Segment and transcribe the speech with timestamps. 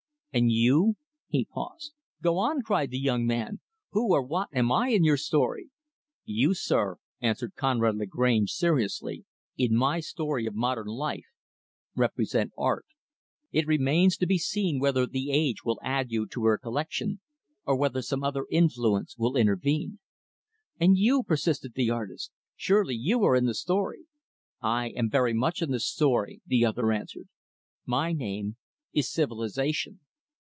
[0.33, 0.95] And you"
[1.27, 1.91] he paused.
[2.21, 3.59] "Go on," cried the young man,
[3.89, 5.71] "who or what am I in your story?"
[6.23, 9.25] "You, sir," answered Conrad Lagrange, seriously,
[9.57, 11.25] "in my story of modern life,
[11.97, 12.85] represent Art.
[13.51, 17.19] It remains to be seen whether 'The Age' will add you to her collection,
[17.65, 19.99] or whether some other influence will intervene."
[20.79, 24.05] "And you" persisted the artist "surely you are in the story."
[24.61, 27.27] "I am very much in the story," the other answered.
[27.85, 28.55] "My name
[28.93, 29.99] is 'Civilization.'